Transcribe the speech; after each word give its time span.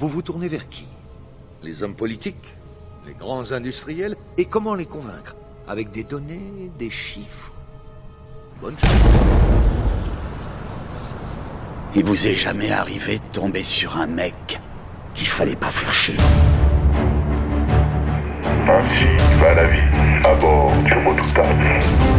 vous 0.00 0.08
vous 0.08 0.22
tournez 0.22 0.48
vers 0.48 0.66
qui? 0.70 0.86
Les 1.62 1.82
hommes 1.82 1.94
politiques? 1.94 2.56
Les 3.06 3.12
grands 3.12 3.52
industriels? 3.52 4.16
Et 4.38 4.46
comment 4.46 4.74
les 4.74 4.86
convaincre? 4.86 5.36
Avec 5.68 5.90
des 5.90 6.04
données, 6.04 6.70
des 6.78 6.88
chiffres? 6.88 7.52
Bonne 8.62 8.78
chance. 8.78 8.90
Il 11.94 12.02
vous 12.02 12.26
est 12.26 12.34
jamais 12.34 12.70
arrivé 12.70 13.18
de 13.18 13.24
tomber 13.30 13.62
sur 13.62 13.98
un 13.98 14.06
mec 14.06 14.58
qu'il 15.12 15.26
fallait 15.26 15.54
pas 15.54 15.70
faire 15.70 15.92
chier. 15.92 16.16
Ainsi 18.68 19.04
va 19.38 19.54
la 19.54 19.66
vie 19.66 20.24
à 20.24 20.34
bord 20.36 20.72
du 20.82 20.94
redoutable. 20.94 22.09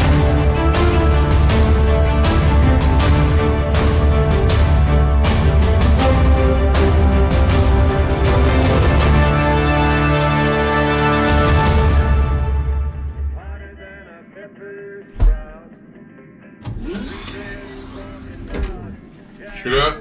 Suis 19.62 19.70
là? 19.70 19.96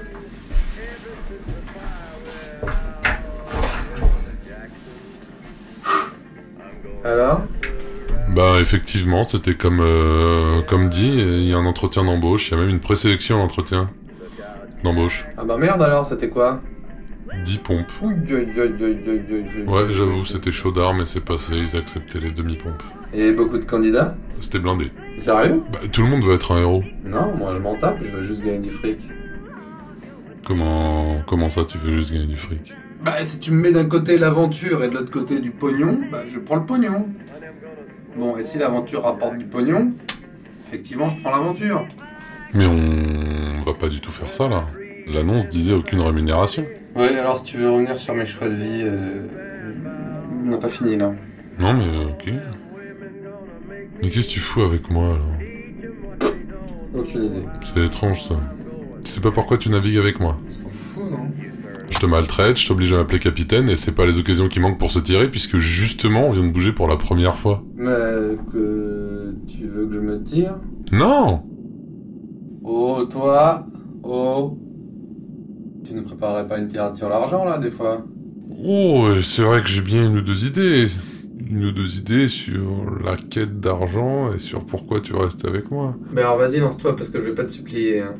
Alors? 7.03 7.41
Bah 8.33 8.59
effectivement, 8.59 9.23
c'était 9.23 9.53
comme 9.53 9.81
euh, 9.81 10.61
comme 10.63 10.89
dit, 10.89 11.11
il 11.15 11.47
y 11.47 11.53
a 11.53 11.57
un 11.57 11.65
entretien 11.65 12.03
d'embauche, 12.03 12.49
il 12.49 12.51
y 12.51 12.57
a 12.57 12.59
même 12.59 12.69
une 12.69 12.79
présélection 12.79 13.35
à 13.35 13.39
l'entretien 13.39 13.91
d'embauche. 14.83 15.25
Ah 15.37 15.43
bah 15.43 15.57
merde 15.57 15.83
alors, 15.83 16.07
c'était 16.07 16.29
quoi? 16.29 16.61
10 17.45 17.57
pompes. 17.59 17.91
Ouais, 18.01 19.93
j'avoue, 19.93 20.25
c'était 20.25 20.51
chaudard, 20.51 20.93
mais 20.95 21.05
c'est 21.05 21.23
passé, 21.23 21.53
ils 21.55 21.77
acceptaient 21.77 22.19
les 22.19 22.31
demi-pompes. 22.31 22.83
Et 23.13 23.31
beaucoup 23.31 23.57
de 23.57 23.65
candidats? 23.65 24.15
C'était 24.39 24.59
blindé. 24.59 24.91
Sérieux? 25.17 25.61
Bah, 25.71 25.79
tout 25.91 26.01
le 26.01 26.07
monde 26.07 26.23
veut 26.23 26.33
être 26.33 26.51
un 26.51 26.61
héros. 26.61 26.83
Non, 27.05 27.35
moi 27.37 27.53
je 27.53 27.59
m'en 27.59 27.75
tape, 27.75 27.99
je 28.01 28.09
veux 28.09 28.23
juste 28.23 28.43
gagner 28.43 28.59
du 28.59 28.71
fric. 28.71 28.99
Comment 30.51 31.21
comment 31.27 31.47
ça, 31.47 31.63
tu 31.63 31.77
veux 31.77 31.95
juste 31.95 32.11
gagner 32.11 32.25
du 32.25 32.35
fric? 32.35 32.73
Bah 33.05 33.13
si 33.23 33.39
tu 33.39 33.51
me 33.51 33.61
mets 33.61 33.71
d'un 33.71 33.85
côté 33.85 34.17
l'aventure 34.17 34.83
et 34.83 34.89
de 34.89 34.95
l'autre 34.95 35.09
côté 35.09 35.39
du 35.39 35.49
pognon, 35.49 35.97
bah 36.11 36.23
je 36.27 36.39
prends 36.39 36.57
le 36.57 36.65
pognon. 36.65 37.07
Bon, 38.17 38.35
et 38.35 38.43
si 38.43 38.57
l'aventure 38.57 39.03
rapporte 39.03 39.37
du 39.37 39.45
pognon, 39.45 39.93
effectivement 40.67 41.07
je 41.07 41.15
prends 41.21 41.31
l'aventure. 41.31 41.87
Mais 42.53 42.65
on 42.65 43.63
va 43.65 43.73
pas 43.73 43.87
du 43.87 44.01
tout 44.01 44.11
faire 44.11 44.27
ça 44.27 44.49
là. 44.49 44.65
L'annonce 45.07 45.47
disait 45.47 45.71
aucune 45.71 46.01
rémunération. 46.01 46.65
Ouais, 46.97 47.17
alors 47.17 47.37
si 47.37 47.45
tu 47.45 47.55
veux 47.55 47.69
revenir 47.69 47.97
sur 47.97 48.13
mes 48.13 48.25
choix 48.25 48.49
de 48.49 48.55
vie, 48.55 48.81
euh... 48.83 49.23
on 50.43 50.49
n'a 50.49 50.57
pas 50.57 50.67
fini 50.67 50.97
là. 50.97 51.13
Non 51.59 51.73
mais 51.73 51.85
ok. 52.09 52.29
Mais 54.01 54.09
qu'est-ce 54.09 54.27
que 54.27 54.33
tu 54.33 54.41
fous 54.41 54.63
avec 54.63 54.89
moi 54.89 55.15
alors? 55.15 56.33
Aucune 56.93 57.23
idée. 57.23 57.45
C'est 57.73 57.85
étrange 57.85 58.21
ça. 58.23 58.35
Tu 59.03 59.11
sais 59.11 59.21
pas 59.21 59.31
pourquoi 59.31 59.57
tu 59.57 59.69
navigues 59.69 59.97
avec 59.97 60.19
moi 60.19 60.37
s'en 60.49 60.69
fout, 60.69 61.03
non 61.09 61.31
Je 61.89 61.99
te 61.99 62.05
maltraite, 62.05 62.57
je 62.59 62.67
t'oblige 62.67 62.93
à 62.93 62.97
m'appeler 62.97 63.19
capitaine 63.19 63.69
et 63.69 63.75
c'est 63.77 63.93
pas 63.93 64.05
les 64.05 64.17
occasions 64.19 64.47
qui 64.47 64.59
manquent 64.59 64.79
pour 64.79 64.91
se 64.91 64.99
tirer 64.99 65.29
puisque 65.29 65.57
justement 65.57 66.27
on 66.27 66.31
vient 66.31 66.43
de 66.45 66.51
bouger 66.51 66.71
pour 66.71 66.87
la 66.87 66.97
première 66.97 67.35
fois. 67.35 67.63
Mais 67.75 67.89
que 68.51 69.33
tu 69.47 69.67
veux 69.67 69.87
que 69.87 69.93
je 69.93 69.99
me 69.99 70.21
tire? 70.23 70.55
Non 70.91 71.43
Oh, 72.63 73.05
toi 73.09 73.65
Oh 74.03 74.57
Tu 75.85 75.93
ne 75.93 76.01
préparerais 76.01 76.47
pas 76.47 76.59
une 76.59 76.67
tirade 76.67 76.95
sur 76.95 77.09
l'argent 77.09 77.43
là, 77.43 77.57
des 77.57 77.71
fois? 77.71 78.05
Oh, 78.63 79.07
c'est 79.23 79.41
vrai 79.41 79.61
que 79.61 79.67
j'ai 79.67 79.81
bien 79.81 80.05
une 80.07 80.17
ou 80.17 80.21
deux 80.21 80.45
idées. 80.45 80.87
Une 81.49 81.65
ou 81.65 81.71
deux 81.71 81.97
idées 81.97 82.27
sur 82.27 82.85
la 83.03 83.17
quête 83.17 83.59
d'argent 83.59 84.31
et 84.33 84.39
sur 84.39 84.63
pourquoi 84.65 85.01
tu 85.01 85.13
restes 85.15 85.45
avec 85.45 85.71
moi. 85.71 85.95
Mais 86.13 86.21
alors 86.21 86.37
vas-y, 86.37 86.59
lance-toi 86.59 86.95
parce 86.95 87.09
que 87.09 87.19
je 87.19 87.25
vais 87.25 87.35
pas 87.35 87.43
te 87.43 87.51
supplier. 87.51 87.99
hein. 88.01 88.15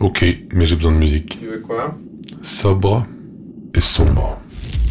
Ok, 0.00 0.24
mais 0.52 0.66
j'ai 0.66 0.76
besoin 0.76 0.92
de 0.92 0.98
musique. 0.98 1.38
Tu 1.40 1.46
veux 1.46 1.60
quoi? 1.60 1.96
Sobre 2.42 3.06
et 3.74 3.80
sombre. 3.80 4.38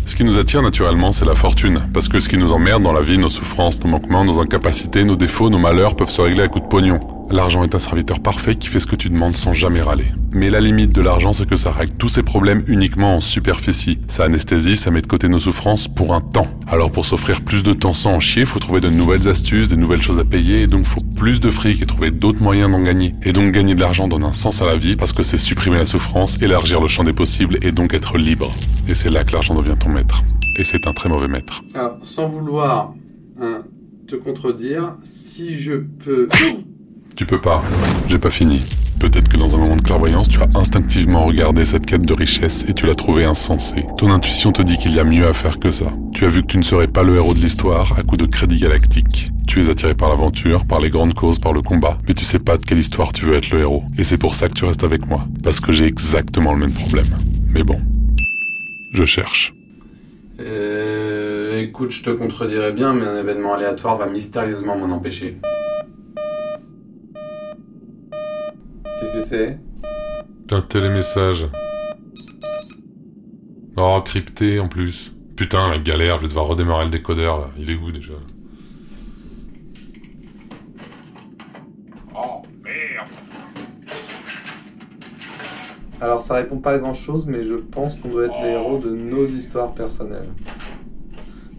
Ce 0.06 0.16
qui 0.16 0.24
nous 0.24 0.38
attire 0.38 0.62
naturellement, 0.62 1.12
c'est 1.12 1.26
la 1.26 1.34
fortune, 1.34 1.80
parce 1.94 2.10
que 2.10 2.20
ce 2.20 2.28
qui 2.28 2.38
nous 2.38 2.52
emmerde 2.52 2.84
dans 2.84 2.92
la 2.92 3.02
vie, 3.02 3.18
nos 3.18 3.30
souffrances, 3.30 3.80
nos 3.82 3.90
manquements, 3.90 4.26
nos 4.26 4.40
incapacités, 4.40 5.06
nos 5.06 5.16
défauts, 5.16 5.50
nos 5.50 5.58
malheurs 5.58 5.96
peuvent 5.96 6.10
se 6.10 6.22
régler 6.22 6.44
à 6.44 6.48
coups 6.50 6.66
de 6.66 6.70
pognon. 6.70 7.00
L'argent 7.32 7.64
est 7.64 7.74
un 7.74 7.80
serviteur 7.80 8.20
parfait 8.20 8.56
qui 8.56 8.68
fait 8.68 8.80
ce 8.80 8.86
que 8.86 8.96
tu 8.96 9.10
demandes 9.10 9.36
sans 9.36 9.54
jamais 9.54 9.82
râler. 9.82 10.06
Mais 10.34 10.50
la 10.50 10.60
limite 10.60 10.94
de 10.94 11.02
l'argent, 11.02 11.32
c'est 11.32 11.48
que 11.48 11.56
ça 11.56 11.72
règle 11.72 11.94
tous 11.94 12.10
ces 12.10 12.22
problèmes 12.22 12.64
uniquement 12.68 13.16
en 13.16 13.22
superficie. 13.22 14.00
Ça 14.08 14.26
anesthésie, 14.26 14.76
ça 14.76 14.92
met 14.92 15.02
de 15.02 15.08
côté 15.08 15.30
nos 15.30 15.40
souffrances 15.40 15.88
pour 15.88 16.14
un 16.14 16.22
temps. 16.22 16.48
Alors 16.68 16.92
pour 16.92 17.06
s'offrir 17.06 17.42
plus 17.42 17.64
de 17.64 17.74
temps 17.74 17.94
sans 17.94 18.12
en 18.12 18.20
chier, 18.20 18.46
faut 18.46 18.60
trouver 18.60 18.82
de 18.82 18.90
nouvelles 18.90 19.28
astuces, 19.30 19.68
des 19.68 19.78
nouvelles 19.78 20.02
choses 20.02 20.20
à 20.20 20.26
payer, 20.26 20.64
et 20.64 20.68
donc 20.68 20.86
faut 20.86 21.02
plus 21.16 21.40
de 21.40 21.50
fric 21.50 21.82
et 21.82 21.86
trouver 21.86 22.12
d'autres 22.12 22.44
moyens 22.44 22.72
d'en 22.72 22.82
gagner. 22.82 23.16
Et 23.24 23.32
donc 23.32 23.52
gagner 23.52 23.74
de 23.74 23.82
l'argent 23.82 24.08
donne 24.08 24.26
un 24.26 24.34
sens 24.34 24.62
à 24.62 24.66
la 24.66 24.76
vie 24.76 24.96
parce 24.96 25.14
que 25.14 25.24
c'est 25.24 25.38
supprimer 25.38 25.78
la 25.78 25.86
souffrance, 25.86 26.42
élargir 26.42 26.82
le 26.82 26.88
champ 26.88 27.04
des 27.04 27.14
possibles 27.14 27.58
et 27.62 27.72
donc 27.72 27.94
être 27.94 28.18
libre. 28.18 28.52
Et 28.88 28.96
c'est 28.96 29.10
là 29.10 29.24
que 29.24 29.32
l'argent 29.32 29.56
devient 29.56 29.78
ton 29.80 29.90
maître. 29.94 30.24
Et 30.60 30.64
c'est 30.64 30.88
un 30.88 30.94
très 30.94 31.10
mauvais 31.10 31.28
maître. 31.28 31.64
Alors, 31.74 31.98
sans 32.04 32.28
vouloir 32.28 32.94
hein, 33.42 33.64
te 34.08 34.16
contredire, 34.16 34.98
si 35.04 35.58
je 35.58 35.74
peux... 35.74 36.28
Tu 37.16 37.26
peux 37.26 37.42
pas. 37.42 37.64
J'ai 38.08 38.20
pas 38.20 38.32
fini. 38.32 38.62
Peut-être 39.00 39.28
que 39.28 39.38
dans 39.38 39.54
un 39.56 39.60
moment 39.60 39.76
de 39.76 39.82
clairvoyance, 39.82 40.30
tu 40.30 40.40
as 40.40 40.48
instinctivement 40.56 41.24
regardé 41.24 41.66
cette 41.66 41.86
quête 41.86 42.06
de 42.06 42.14
richesse 42.14 42.66
et 42.70 42.74
tu 42.74 42.86
l'as 42.86 42.96
trouvée 42.96 43.26
insensée. 43.26 43.84
Ton 43.98 44.10
intuition 44.10 44.52
te 44.52 44.62
dit 44.62 44.78
qu'il 44.78 44.94
y 44.94 45.00
a 45.00 45.04
mieux 45.04 45.28
à 45.28 45.34
faire 45.34 45.60
que 45.60 45.72
ça. 45.72 45.92
Tu 46.14 46.26
as 46.26 46.30
vu 46.30 46.42
que 46.42 46.48
tu 46.48 46.58
ne 46.58 46.64
serais 46.64 46.88
pas 46.88 47.04
le 47.04 47.16
héros 47.16 47.34
de 47.34 47.40
l'histoire 47.40 48.00
à 48.00 48.04
coup 48.04 48.18
de 48.18 48.26
crédit 48.26 48.60
galactique. 48.60 49.30
Tu 49.46 49.62
es 49.62 49.70
attiré 49.70 49.94
par 49.94 50.10
l'aventure, 50.10 50.66
par 50.66 50.80
les 50.80 50.90
grandes 50.90 51.14
causes, 51.14 51.38
par 51.38 51.54
le 51.54 51.62
combat, 51.62 51.98
mais 52.08 52.14
tu 52.14 52.24
sais 52.24 52.40
pas 52.40 52.58
de 52.58 52.64
quelle 52.64 52.80
histoire 52.80 53.12
tu 53.12 53.26
veux 53.26 53.36
être 53.36 53.52
le 53.52 53.60
héros. 53.60 53.84
Et 53.98 54.04
c'est 54.04 54.18
pour 54.18 54.36
ça 54.36 54.48
que 54.48 54.54
tu 54.54 54.66
restes 54.66 54.84
avec 54.84 55.06
moi. 55.08 55.28
Parce 55.44 55.60
que 55.60 55.72
j'ai 55.72 55.86
exactement 55.86 56.54
le 56.54 56.60
même 56.60 56.74
problème. 56.74 57.10
Mais 57.50 57.64
bon. 57.64 57.78
Je 58.94 59.06
cherche. 59.06 59.54
Euh, 60.40 61.62
écoute, 61.62 61.92
je 61.92 62.04
te 62.04 62.10
contredirais 62.10 62.72
bien, 62.74 62.94
mais 62.94 63.06
un 63.06 63.18
événement 63.18 63.54
aléatoire 63.54 63.98
va 63.98 64.08
mystérieusement 64.08 64.78
m'en 64.78 64.94
empêcher. 64.94 65.38
Qu'est-ce 68.84 69.14
que 69.14 69.26
c'est? 69.26 69.60
Un 70.52 70.62
télémessage. 70.62 71.48
Oh, 73.78 74.02
crypté 74.04 74.60
en 74.60 74.68
plus. 74.68 75.14
Putain, 75.36 75.70
la 75.70 75.78
galère, 75.78 76.18
je 76.18 76.24
vais 76.24 76.28
devoir 76.28 76.48
redémarrer 76.48 76.86
le 76.86 76.92
décodeur 76.92 77.40
là. 77.40 77.48
Il 77.58 77.70
est 77.70 77.76
où 77.76 77.92
déjà? 77.92 78.14
Oh 82.16 82.44
merde 82.64 83.08
Alors, 86.02 86.22
ça 86.22 86.36
répond 86.36 86.58
pas 86.58 86.72
à 86.72 86.78
grand 86.80 86.94
chose, 86.94 87.26
mais 87.28 87.44
je 87.44 87.56
pense 87.56 87.96
qu'on 87.96 88.10
doit 88.10 88.26
être 88.26 88.42
les 88.44 88.50
héros 88.52 88.78
de 88.78 88.90
nos 88.90 89.26
histoires 89.26 89.74
personnelles. 89.74 90.30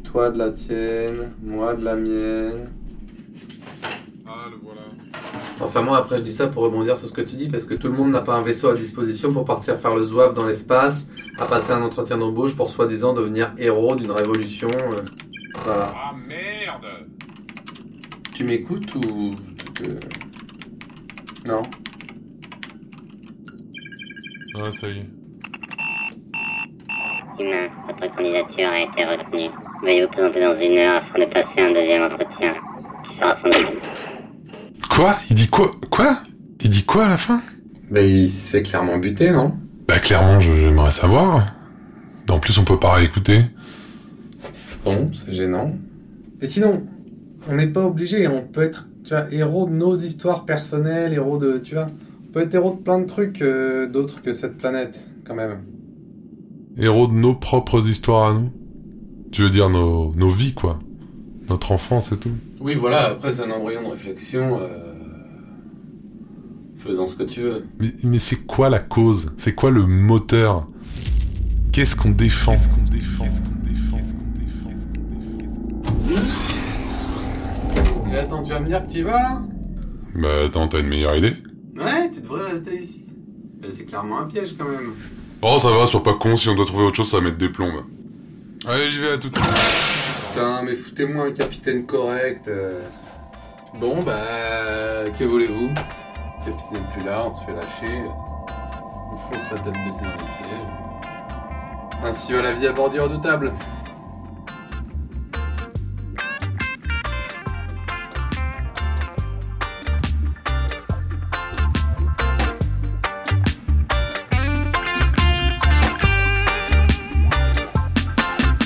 Toi 0.03 0.31
de 0.31 0.39
la 0.39 0.51
tienne, 0.51 1.33
moi 1.43 1.75
de 1.75 1.85
la 1.85 1.97
mienne. 1.97 2.71
Ah, 4.27 4.47
le 4.51 4.57
voilà. 4.63 4.81
Enfin, 5.61 5.83
moi, 5.83 5.97
après, 5.99 6.19
je 6.19 6.23
dis 6.23 6.33
ça 6.33 6.47
pour 6.49 6.63
rebondir 6.65 6.97
sur 6.97 7.09
ce 7.09 7.13
que 7.13 7.21
tu 7.23 7.37
dis, 7.37 7.49
parce 7.49 7.65
que 7.65 7.75
tout 7.75 7.87
le 7.89 7.95
monde 7.95 8.11
n'a 8.11 8.21
pas 8.21 8.35
un 8.35 8.43
vaisseau 8.43 8.69
à 8.69 8.75
disposition 8.75 9.33
pour 9.33 9.45
partir 9.45 9.77
faire 9.79 9.95
le 9.95 10.05
zouave 10.05 10.35
dans 10.35 10.47
l'espace, 10.47 11.11
à 11.39 11.47
passer 11.47 11.73
un 11.73 11.83
entretien 11.83 12.19
d'embauche 12.19 12.55
pour 12.57 12.69
soi-disant 12.69 13.13
devenir 13.13 13.53
héros 13.57 13.95
d'une 13.97 14.11
révolution. 14.11 14.69
euh, 14.69 15.01
Voilà. 15.65 15.95
Ah 15.97 16.13
merde 16.27 16.87
Tu 18.35 18.45
m'écoutes 18.45 18.95
ou. 18.97 19.31
Non? 21.47 21.63
Ah, 24.57 24.71
ça 24.71 24.89
y 24.89 24.91
est. 24.99 25.07
Humain, 27.41 27.67
votre 27.89 28.15
candidature 28.15 28.69
a 28.69 28.81
été 28.81 29.05
retenue. 29.05 29.51
Veuillez 29.83 30.03
vous 30.05 30.11
présenter 30.13 30.41
dans 30.41 30.59
une 30.61 30.79
heure 30.79 31.03
afin 31.03 31.19
de 31.19 31.25
passer 31.33 31.61
un 31.61 31.73
deuxième 31.73 32.03
entretien, 32.05 32.55
qui 33.05 33.17
sera 33.17 33.37
sans 33.41 33.49
doute 33.49 33.83
Quoi? 34.89 35.15
Il 35.31 35.35
dit 35.37 35.49
quoi? 35.49 35.71
Quoi? 35.91 36.19
Il 36.61 36.71
dit 36.71 36.85
quoi 36.85 37.07
à 37.07 37.11
la 37.11 37.17
fin? 37.17 37.41
Bah, 37.91 38.01
il 38.01 38.31
se 38.31 38.49
fait 38.51 38.63
clairement 38.63 38.99
buter, 38.99 39.31
non? 39.31 39.53
Bah 39.89 39.99
clairement, 39.99 40.39
je- 40.41 40.55
j'aimerais 40.55 40.93
savoir. 40.93 41.53
En 42.31 42.39
plus, 42.39 42.57
on 42.59 42.65
peut 42.65 42.79
pas 42.79 42.95
réécouter. 42.95 43.41
Bon, 44.85 45.11
c'est 45.13 45.33
gênant. 45.33 45.75
Et 46.41 46.47
sinon, 46.47 46.87
on 47.51 47.55
n'est 47.57 47.67
pas 47.67 47.85
obligé, 47.85 48.27
on 48.29 48.43
peut 48.47 48.63
être, 48.63 48.87
tu 49.05 49.11
vois, 49.11 49.25
héros 49.33 49.67
de 49.67 49.73
nos 49.75 49.95
histoires 49.95 50.45
personnelles, 50.47 51.13
héros 51.13 51.37
de, 51.39 51.59
tu 51.59 51.75
vois, 51.75 51.87
peut 52.35 52.41
être 52.41 52.55
héros 52.55 52.73
de 52.73 52.83
plein 52.83 52.99
de 52.99 53.07
trucs 53.07 53.41
euh, 53.43 53.87
d'autres 53.87 54.21
que 54.21 54.33
cette 54.33 54.59
planète, 54.59 54.99
quand 55.25 55.37
même. 55.37 55.61
Héros 56.77 57.07
de 57.07 57.13
nos 57.13 57.35
propres 57.35 57.89
histoires 57.89 58.29
à 58.29 58.35
nous. 58.35 58.51
Tu 59.31 59.43
veux 59.43 59.51
dire 59.51 59.71
nos, 59.71 60.13
nos 60.17 60.31
vies, 60.31 60.53
quoi. 60.53 60.81
Notre 61.49 61.71
enfance 61.71 62.11
et 62.11 62.17
tout. 62.17 62.33
Oui, 62.61 62.75
voilà, 62.75 63.11
après 63.11 63.31
c'est 63.31 63.43
un 63.43 63.51
embryon 63.53 63.83
de 63.85 63.91
réflexion, 63.91 64.59
euh... 64.61 64.95
faisant 66.79 67.07
ce 67.07 67.15
que 67.15 67.23
tu 67.23 67.43
veux. 67.43 67.67
Mais, 67.79 67.89
mais 68.03 68.19
c'est 68.19 68.45
quoi 68.45 68.69
la 68.69 68.81
cause? 68.81 69.31
C'est 69.37 69.55
quoi 69.55 69.71
le 69.71 69.87
moteur? 69.87 70.67
Qu'est-ce 71.73 71.95
qu'on 71.95 72.11
défend? 72.11 72.55
Et 78.13 78.17
attends, 78.17 78.43
tu 78.43 78.51
vas 78.51 78.61
me 78.61 78.67
dire 78.67 78.85
que 78.85 78.91
tu 78.91 78.99
y 78.99 79.03
vas 79.03 79.23
là? 79.23 79.43
Bah 80.17 80.29
attends, 80.47 80.67
t'as 80.67 80.81
une 80.81 80.89
meilleure 80.89 81.17
idée 81.17 81.35
Ouais, 81.77 82.04
devrais 82.25 82.51
rester 82.53 82.81
ici. 82.83 83.05
Mais 83.61 83.71
c'est 83.71 83.85
clairement 83.85 84.19
un 84.21 84.25
piège 84.27 84.55
quand 84.59 84.69
même. 84.69 84.95
Oh 85.43 85.59
ça 85.59 85.71
va, 85.71 85.87
sois 85.87 86.03
pas 86.03 86.15
con, 86.15 86.37
si 86.37 86.49
on 86.49 86.55
doit 86.55 86.67
trouver 86.67 86.85
autre 86.85 86.97
chose, 86.97 87.11
ça 87.11 87.19
va 87.19 87.25
mettre 87.25 87.39
des 87.39 87.49
plombes. 87.49 87.85
Allez, 88.67 88.91
j'y 88.91 89.01
vais 89.01 89.13
à 89.13 89.19
tout 89.19 89.29
de 89.29 89.37
suite. 89.37 89.49
Putain, 90.33 90.63
mais 90.63 90.75
foutez-moi 90.75 91.27
un 91.27 91.33
capitaine 91.33 91.85
correct. 91.87 92.49
euh. 92.49 92.81
Bon, 93.79 94.03
bah, 94.03 95.11
que 95.19 95.25
voulez-vous? 95.25 95.69
Le 95.69 96.45
capitaine 96.51 96.73
n'est 96.73 96.93
plus 96.97 97.05
là, 97.05 97.25
on 97.27 97.31
se 97.31 97.43
fait 97.45 97.53
lâcher. 97.53 98.05
On 99.13 99.17
fonce 99.17 99.51
la 99.53 99.59
tête 99.59 99.75
baissée 99.85 100.01
dans 100.01 100.11
les 100.11 100.17
pièges. 100.17 102.03
Ainsi 102.05 102.33
va 102.33 102.43
la 102.43 102.53
vie 102.53 102.67
à 102.67 102.73
bord 102.73 102.91
du 102.91 103.01
redoutable. 103.01 103.53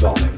Vomit. 0.01 0.38